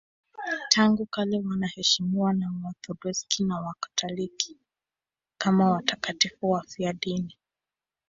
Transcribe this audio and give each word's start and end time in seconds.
Tangu 0.69 1.05
kale 1.05 1.39
wanaheshimiwa 1.39 2.33
na 2.33 2.51
Waorthodoksi 2.63 3.43
na 3.43 3.59
Wakatoliki 3.59 4.57
kama 5.37 5.71
watakatifu 5.71 6.49
wafiadini. 6.49 7.37